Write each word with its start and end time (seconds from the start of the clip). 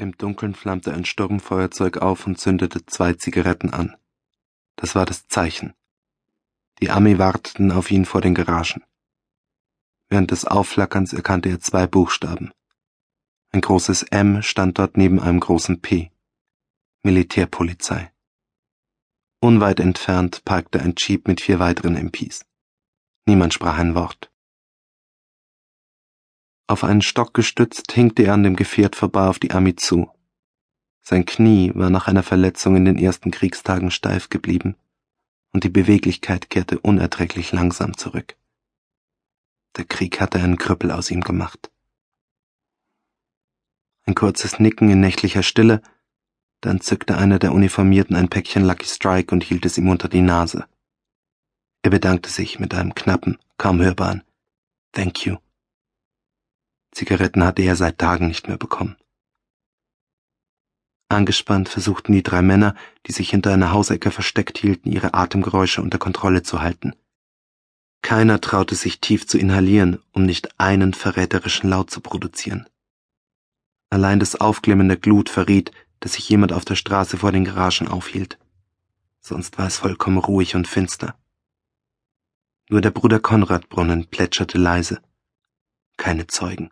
Im 0.00 0.16
Dunkeln 0.16 0.54
flammte 0.54 0.94
ein 0.94 1.04
Sturmfeuerzeug 1.04 1.96
auf 1.98 2.24
und 2.24 2.38
zündete 2.38 2.86
zwei 2.86 3.14
Zigaretten 3.14 3.70
an. 3.70 3.96
Das 4.76 4.94
war 4.94 5.04
das 5.04 5.26
Zeichen. 5.26 5.74
Die 6.80 6.90
Ami 6.90 7.18
warteten 7.18 7.72
auf 7.72 7.90
ihn 7.90 8.04
vor 8.04 8.20
den 8.20 8.36
Garagen. 8.36 8.84
Während 10.08 10.30
des 10.30 10.44
Aufflackerns 10.44 11.12
erkannte 11.12 11.48
er 11.48 11.58
zwei 11.58 11.88
Buchstaben. 11.88 12.52
Ein 13.50 13.60
großes 13.60 14.04
M 14.04 14.40
stand 14.42 14.78
dort 14.78 14.96
neben 14.96 15.18
einem 15.18 15.40
großen 15.40 15.80
P. 15.80 16.12
Militärpolizei. 17.02 18.12
Unweit 19.40 19.80
entfernt 19.80 20.44
parkte 20.44 20.80
ein 20.80 20.94
Jeep 20.96 21.26
mit 21.26 21.40
vier 21.40 21.58
weiteren 21.58 21.96
MPs. 21.96 22.44
Niemand 23.26 23.52
sprach 23.52 23.78
ein 23.78 23.96
Wort. 23.96 24.30
Auf 26.68 26.84
einen 26.84 27.00
Stock 27.00 27.32
gestützt 27.32 27.92
hinkte 27.92 28.24
er 28.24 28.34
an 28.34 28.42
dem 28.42 28.54
Gefährt 28.54 28.94
vorbei 28.94 29.26
auf 29.26 29.38
die 29.38 29.52
Ami 29.52 29.74
zu. 29.74 30.10
Sein 31.00 31.24
Knie 31.24 31.72
war 31.74 31.88
nach 31.88 32.08
einer 32.08 32.22
Verletzung 32.22 32.76
in 32.76 32.84
den 32.84 32.98
ersten 32.98 33.30
Kriegstagen 33.30 33.90
steif 33.90 34.28
geblieben, 34.28 34.76
und 35.52 35.64
die 35.64 35.70
Beweglichkeit 35.70 36.50
kehrte 36.50 36.78
unerträglich 36.78 37.52
langsam 37.52 37.96
zurück. 37.96 38.36
Der 39.78 39.86
Krieg 39.86 40.20
hatte 40.20 40.40
einen 40.40 40.58
Krüppel 40.58 40.90
aus 40.90 41.10
ihm 41.10 41.22
gemacht. 41.22 41.70
Ein 44.04 44.14
kurzes 44.14 44.60
Nicken 44.60 44.90
in 44.90 45.00
nächtlicher 45.00 45.42
Stille, 45.42 45.80
dann 46.60 46.82
zückte 46.82 47.16
einer 47.16 47.38
der 47.38 47.52
Uniformierten 47.52 48.14
ein 48.14 48.28
Päckchen 48.28 48.64
Lucky 48.64 48.86
Strike 48.86 49.34
und 49.34 49.42
hielt 49.42 49.64
es 49.64 49.78
ihm 49.78 49.88
unter 49.88 50.08
die 50.08 50.20
Nase. 50.20 50.66
Er 51.80 51.90
bedankte 51.90 52.28
sich 52.28 52.58
mit 52.58 52.74
einem 52.74 52.94
knappen, 52.94 53.38
kaum 53.56 53.80
hörbaren 53.80 54.22
Thank 54.92 55.24
you. 55.24 55.38
Zigaretten 56.92 57.44
hatte 57.44 57.62
er 57.62 57.76
seit 57.76 57.98
Tagen 57.98 58.28
nicht 58.28 58.48
mehr 58.48 58.58
bekommen. 58.58 58.96
Angespannt 61.08 61.68
versuchten 61.68 62.12
die 62.12 62.22
drei 62.22 62.42
Männer, 62.42 62.74
die 63.06 63.12
sich 63.12 63.30
hinter 63.30 63.52
einer 63.52 63.72
Hausecke 63.72 64.10
versteckt 64.10 64.58
hielten, 64.58 64.92
ihre 64.92 65.14
Atemgeräusche 65.14 65.80
unter 65.80 65.98
Kontrolle 65.98 66.42
zu 66.42 66.60
halten. 66.60 66.94
Keiner 68.02 68.40
traute 68.40 68.74
sich 68.74 69.00
tief 69.00 69.26
zu 69.26 69.38
inhalieren, 69.38 70.00
um 70.12 70.24
nicht 70.24 70.60
einen 70.60 70.94
verräterischen 70.94 71.70
Laut 71.70 71.90
zu 71.90 72.00
produzieren. 72.00 72.66
Allein 73.90 74.20
das 74.20 74.36
Aufklimmen 74.36 74.88
der 74.88 74.98
Glut 74.98 75.30
verriet, 75.30 75.72
dass 76.00 76.12
sich 76.12 76.28
jemand 76.28 76.52
auf 76.52 76.64
der 76.64 76.76
Straße 76.76 77.18
vor 77.18 77.32
den 77.32 77.44
Garagen 77.44 77.88
aufhielt. 77.88 78.38
Sonst 79.20 79.58
war 79.58 79.66
es 79.66 79.78
vollkommen 79.78 80.18
ruhig 80.18 80.54
und 80.54 80.68
finster. 80.68 81.18
Nur 82.68 82.82
der 82.82 82.90
Bruder 82.90 83.18
Konrad 83.18 83.68
Brunnen 83.70 84.06
plätscherte 84.06 84.58
leise. 84.58 85.00
Keine 85.96 86.26
Zeugen. 86.26 86.70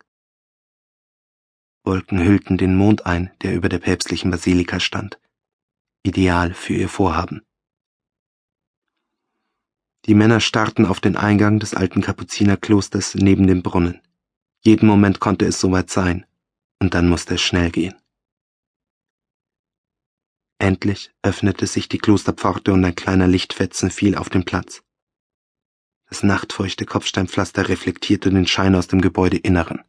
Wolken 1.86 2.18
hüllten 2.18 2.58
den 2.58 2.76
Mond 2.76 3.06
ein, 3.06 3.30
der 3.42 3.54
über 3.54 3.68
der 3.68 3.78
päpstlichen 3.78 4.30
Basilika 4.30 4.80
stand. 4.80 5.20
Ideal 6.02 6.52
für 6.52 6.74
ihr 6.74 6.88
Vorhaben. 6.88 7.42
Die 10.06 10.14
Männer 10.14 10.40
starrten 10.40 10.84
auf 10.84 11.00
den 11.00 11.16
Eingang 11.16 11.60
des 11.60 11.74
alten 11.74 12.00
Kapuzinerklosters 12.00 13.14
neben 13.14 13.46
dem 13.46 13.62
Brunnen. 13.62 14.00
Jeden 14.60 14.88
Moment 14.88 15.20
konnte 15.20 15.46
es 15.46 15.60
soweit 15.60 15.88
sein, 15.88 16.26
und 16.80 16.94
dann 16.94 17.08
musste 17.08 17.34
es 17.34 17.42
schnell 17.42 17.70
gehen. 17.70 17.94
Endlich 20.58 21.12
öffnete 21.22 21.68
sich 21.68 21.88
die 21.88 21.98
Klosterpforte 21.98 22.72
und 22.72 22.84
ein 22.84 22.94
kleiner 22.96 23.28
Lichtfetzen 23.28 23.90
fiel 23.90 24.16
auf 24.16 24.28
den 24.28 24.44
Platz. 24.44 24.82
Das 26.08 26.24
nachtfeuchte 26.24 26.84
Kopfsteinpflaster 26.84 27.68
reflektierte 27.68 28.30
den 28.30 28.46
Schein 28.46 28.74
aus 28.74 28.88
dem 28.88 29.00
Gebäudeinneren. 29.00 29.84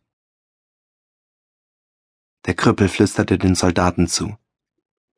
Der 2.47 2.55
Krüppel 2.55 2.87
flüsterte 2.87 3.37
den 3.37 3.55
Soldaten 3.55 4.07
zu. 4.07 4.37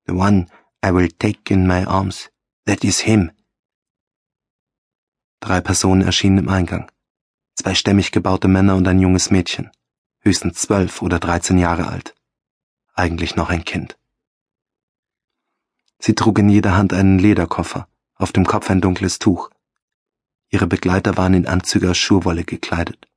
The 0.07 0.13
one 0.13 0.47
I 0.83 0.91
will 0.93 1.09
take 1.09 1.53
in 1.53 1.67
my 1.67 1.85
arms, 1.85 2.31
that 2.65 2.83
is 2.83 3.01
him. 3.01 3.31
Drei 5.39 5.61
Personen 5.61 6.01
erschienen 6.01 6.39
im 6.39 6.49
Eingang. 6.49 6.91
Zwei 7.53 7.75
stämmig 7.75 8.11
gebaute 8.11 8.47
Männer 8.47 8.75
und 8.75 8.87
ein 8.87 8.99
junges 8.99 9.29
Mädchen, 9.29 9.69
höchstens 10.21 10.61
zwölf 10.61 11.01
oder 11.03 11.19
dreizehn 11.19 11.59
Jahre 11.59 11.87
alt. 11.87 12.15
Eigentlich 12.95 13.35
noch 13.35 13.49
ein 13.49 13.63
Kind. 13.63 13.97
Sie 15.99 16.15
trug 16.15 16.39
in 16.39 16.49
jeder 16.49 16.75
Hand 16.75 16.93
einen 16.93 17.19
Lederkoffer, 17.19 17.87
auf 18.15 18.31
dem 18.31 18.45
Kopf 18.45 18.69
ein 18.71 18.81
dunkles 18.81 19.19
Tuch. 19.19 19.49
Ihre 20.49 20.65
Begleiter 20.67 21.15
waren 21.15 21.33
in 21.33 21.47
Anzüge 21.47 21.91
aus 21.91 21.97
Schurwolle 21.97 22.43
gekleidet. 22.43 23.07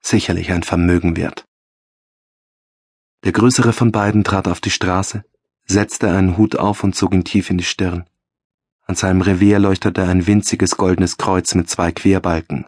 Sicherlich 0.00 0.52
ein 0.52 0.62
Vermögen 0.62 1.16
wert. 1.16 1.47
Der 3.24 3.32
größere 3.32 3.72
von 3.72 3.92
beiden 3.92 4.24
trat 4.24 4.46
auf 4.46 4.60
die 4.60 4.70
Straße, 4.70 5.24
setzte 5.66 6.10
einen 6.10 6.36
Hut 6.36 6.56
auf 6.56 6.84
und 6.84 6.94
zog 6.94 7.12
ihn 7.12 7.24
tief 7.24 7.50
in 7.50 7.58
die 7.58 7.64
Stirn. 7.64 8.08
An 8.86 8.94
seinem 8.94 9.20
Revier 9.20 9.58
leuchtete 9.58 10.04
ein 10.04 10.26
winziges 10.26 10.76
goldenes 10.76 11.18
Kreuz 11.18 11.54
mit 11.54 11.68
zwei 11.68 11.92
Querbalken, 11.92 12.66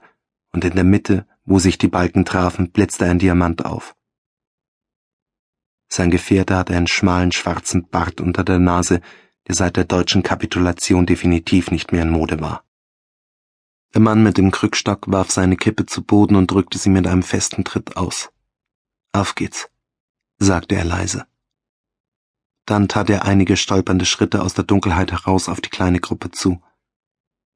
und 0.53 0.65
in 0.65 0.75
der 0.75 0.85
Mitte, 0.85 1.27
wo 1.45 1.59
sich 1.59 1.79
die 1.79 1.89
Balken 1.89 2.25
trafen, 2.25 2.71
blitzte 2.73 3.07
ein 3.07 3.19
Diamant 3.19 3.65
auf. 3.65 3.95
Sein 5.89 6.11
Gefährte 6.11 6.57
hatte 6.57 6.77
einen 6.77 6.87
schmalen 6.87 7.33
schwarzen 7.33 7.89
Bart 7.89 8.21
unter 8.21 8.45
der 8.45 8.59
Nase, 8.59 9.01
der 9.49 9.55
seit 9.55 9.77
der 9.77 9.85
deutschen 9.85 10.23
Kapitulation 10.23 11.07
definitiv 11.07 11.71
nicht 11.71 11.91
mehr 11.91 12.03
in 12.03 12.11
Mode 12.11 12.41
war. 12.41 12.65
Der 13.95 14.03
Mann 14.03 14.23
mit 14.23 14.37
dem 14.37 14.51
Krückstock 14.51 15.11
warf 15.11 15.31
seine 15.31 15.57
Kippe 15.57 15.87
zu 15.87 16.05
Boden 16.05 16.37
und 16.37 16.51
drückte 16.51 16.79
sie 16.79 16.91
mit 16.91 17.07
einem 17.07 17.23
festen 17.23 17.65
Tritt 17.65 17.97
aus. 17.97 18.31
Auf 19.13 19.35
geht's 19.35 19.70
sagte 20.41 20.75
er 20.75 20.85
leise. 20.85 21.27
Dann 22.67 22.89
tat 22.89 23.11
er 23.11 23.25
einige 23.25 23.57
stolpernde 23.57 24.07
Schritte 24.07 24.43
aus 24.43 24.55
der 24.55 24.65
Dunkelheit 24.65 25.13
heraus 25.13 25.49
auf 25.49 25.61
die 25.61 25.71
kleine 25.71 26.01
Gruppe 26.01 26.31
zu. 26.31 26.63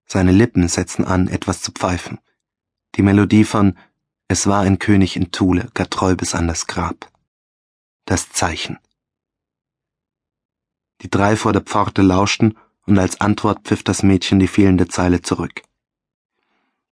Seine 0.06 0.32
Lippen 0.32 0.68
setzten 0.68 1.04
an, 1.04 1.28
etwas 1.28 1.62
zu 1.62 1.72
pfeifen. 1.72 2.20
Die 2.94 3.02
Melodie 3.02 3.44
von 3.44 3.76
Es 4.28 4.46
war 4.46 4.60
ein 4.62 4.78
König 4.78 5.16
in 5.16 5.30
Thule, 5.30 5.70
gar 5.74 5.88
treu 5.88 6.14
bis 6.14 6.34
an 6.34 6.46
das 6.46 6.66
Grab. 6.66 7.10
Das 8.04 8.30
Zeichen. 8.30 8.78
Die 11.00 11.10
drei 11.10 11.36
vor 11.36 11.52
der 11.52 11.62
Pforte 11.62 12.02
lauschten, 12.02 12.58
und 12.86 12.98
als 12.98 13.20
Antwort 13.20 13.64
pfiff 13.64 13.82
das 13.82 14.02
Mädchen 14.02 14.38
die 14.38 14.48
fehlende 14.48 14.88
Zeile 14.88 15.22
zurück. 15.22 15.62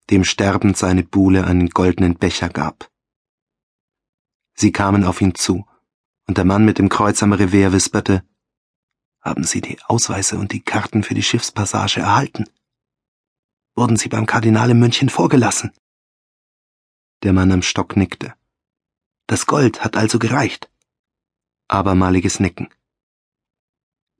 Dem 0.08 0.25
sterbend 0.25 0.76
seine 0.78 1.02
Buhle 1.02 1.44
einen 1.47 1.69
goldenen 1.69 2.16
Becher 2.16 2.48
gab. 2.48 2.91
Sie 4.54 4.72
kamen 4.72 5.04
auf 5.04 5.20
ihn 5.20 5.34
zu, 5.34 5.66
und 6.32 6.38
der 6.38 6.47
Mann 6.47 6.65
mit 6.65 6.78
dem 6.78 6.88
Kreuz 6.88 7.22
am 7.22 7.34
Revers 7.34 7.75
wisperte, 7.75 8.25
haben 9.20 9.44
Sie 9.44 9.60
die 9.60 9.78
Ausweise 9.82 10.38
und 10.38 10.53
die 10.53 10.62
Karten 10.62 11.03
für 11.03 11.12
die 11.12 11.22
Schiffspassage 11.22 12.00
erhalten? 12.00 12.47
Wurden 13.75 13.97
Sie 13.97 14.09
beim 14.09 14.25
Kardinal 14.25 14.70
in 14.70 14.78
München 14.78 15.10
vorgelassen? 15.10 15.72
Der 17.22 17.34
Mann 17.34 17.53
am 17.53 17.60
Stock 17.60 17.98
nickte. 17.98 18.32
Das 19.26 19.44
Gold 19.44 19.84
hat 19.84 19.98
also 19.98 20.19
gereicht. 20.19 20.70
Abermaliges 21.69 22.41
Nicken. 22.41 22.69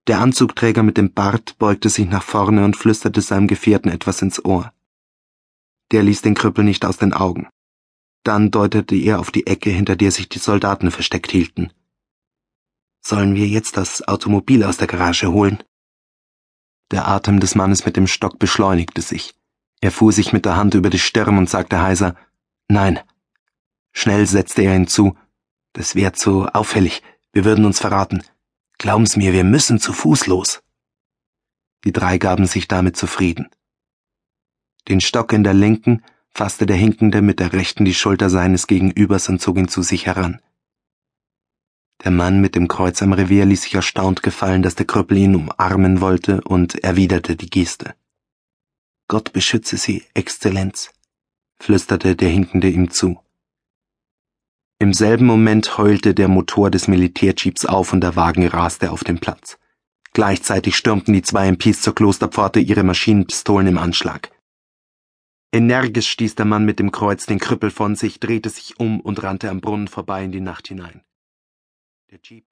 Der 0.07 0.21
Anzugträger 0.21 0.83
mit 0.83 0.99
dem 0.99 1.15
Bart 1.15 1.57
beugte 1.57 1.89
sich 1.89 2.07
nach 2.07 2.23
vorne 2.23 2.63
und 2.63 2.77
flüsterte 2.77 3.23
seinem 3.23 3.47
Gefährten 3.47 3.91
etwas 3.91 4.21
ins 4.21 4.45
Ohr. 4.45 4.71
Der 5.93 6.03
ließ 6.03 6.21
den 6.21 6.35
Krüppel 6.35 6.63
nicht 6.63 6.85
aus 6.85 6.99
den 6.99 7.15
Augen. 7.15 7.49
Dann 8.23 8.51
deutete 8.51 8.97
er 8.97 9.19
auf 9.19 9.31
die 9.31 9.47
Ecke, 9.47 9.71
hinter 9.71 9.97
der 9.97 10.11
sich 10.13 10.29
die 10.29 10.41
Soldaten 10.41 10.91
versteckt 10.91 11.31
hielten. 11.31 11.73
Sollen 13.05 13.35
wir 13.35 13.49
jetzt 13.49 13.77
das 13.77 14.07
Automobil 14.07 14.63
aus 14.63 14.77
der 14.77 14.87
Garage 14.87 15.33
holen? 15.33 15.63
Der 16.93 17.09
Atem 17.09 17.41
des 17.41 17.55
Mannes 17.55 17.85
mit 17.85 17.97
dem 17.97 18.07
Stock 18.07 18.39
beschleunigte 18.39 19.03
sich. 19.03 19.35
Er 19.81 19.91
fuhr 19.91 20.13
sich 20.13 20.33
mit 20.33 20.45
der 20.45 20.57
Hand 20.57 20.75
über 20.75 20.89
die 20.89 21.01
Stirn 21.01 21.37
und 21.37 21.51
sagte 21.51 21.83
heiser 21.83 22.15
Nein. 22.69 23.01
Schnell 23.93 24.27
setzte 24.27 24.63
er 24.63 24.75
hinzu 24.75 25.17
Das 25.73 25.97
wäre 25.97 26.13
zu 26.13 26.47
auffällig, 26.47 27.03
wir 27.33 27.45
würden 27.45 27.65
uns 27.65 27.81
verraten. 27.81 28.23
Glauben's 28.79 29.17
mir, 29.17 29.33
wir 29.33 29.45
müssen 29.45 29.81
zu 29.81 29.93
Fuß 29.93 30.27
los. 30.27 30.63
Die 31.85 31.93
drei 31.93 32.19
gaben 32.19 32.47
sich 32.47 32.69
damit 32.69 32.97
zufrieden. 32.97 33.49
Den 34.89 35.01
Stock 35.01 35.33
in 35.33 35.45
der 35.45 35.55
linken 35.55 36.05
fasste 36.31 36.67
der 36.67 36.77
Hinkende 36.77 37.21
mit 37.23 37.41
der 37.41 37.53
rechten 37.53 37.85
die 37.85 37.95
Schulter 37.95 38.31
seines 38.31 38.67
Gegenübers 38.67 39.29
und 39.29 39.41
zog 39.41 39.59
ihn 39.59 39.69
zu 39.69 39.83
sich 39.83 40.07
heran. 40.07 40.41
Der 42.05 42.11
Mann 42.11 42.41
mit 42.41 42.57
dem 42.57 42.67
Kreuz 42.67 43.01
am 43.01 43.13
Revier 43.13 43.45
ließ 43.45 43.63
sich 43.63 43.75
erstaunt 43.75 44.25
gefallen, 44.25 44.63
dass 44.63 44.75
der 44.75 44.87
Krüppel 44.87 45.19
ihn 45.19 45.37
umarmen 45.37 46.01
wollte 46.01 46.41
und 46.41 46.83
erwiderte 46.83 47.37
die 47.37 47.49
Geste. 47.49 47.95
Gott 49.07 49.33
beschütze 49.33 49.77
Sie, 49.77 50.03
Exzellenz, 50.15 50.91
flüsterte 51.61 52.17
der 52.17 52.29
Hinkende 52.29 52.69
ihm 52.69 52.91
zu. 52.91 53.21
Im 54.81 54.93
selben 54.93 55.27
Moment 55.27 55.79
heulte 55.79 56.13
der 56.13 56.27
Motor 56.27 56.73
des 56.73 56.89
Militärjeeps 56.89 57.67
auf 57.67 57.93
und 57.93 58.01
der 58.01 58.17
Wagen 58.17 58.49
raste 58.49 58.91
auf 58.91 59.05
den 59.05 59.21
Platz. 59.21 59.59
Gleichzeitig 60.13 60.77
stürmten 60.77 61.15
die 61.15 61.23
zwei 61.23 61.47
MPs 61.47 61.83
zur 61.83 61.95
Klosterpforte, 61.95 62.59
ihre 62.59 62.83
Maschinenpistolen 62.83 63.69
im 63.69 63.79
Anschlag. 63.79 64.33
Energisch 65.53 66.09
stieß 66.09 66.35
der 66.35 66.47
Mann 66.47 66.65
mit 66.65 66.81
dem 66.81 66.91
Kreuz 66.91 67.27
den 67.27 67.39
Krüppel 67.39 67.71
von 67.71 67.95
sich, 67.95 68.19
drehte 68.19 68.51
sich 68.51 68.81
um 68.81 68.99
und 68.99 69.23
rannte 69.23 69.51
am 69.51 69.61
Brunnen 69.61 69.87
vorbei 69.87 70.25
in 70.25 70.33
die 70.33 70.41
Nacht 70.41 70.67
hinein. 70.67 71.03
Der 72.13 72.21
Jeep 72.23 72.41